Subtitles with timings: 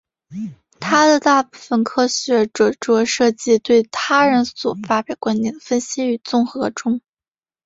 [0.79, 7.01] 他的大部分科学着作涉及对他人所发表观点的分析与综合中。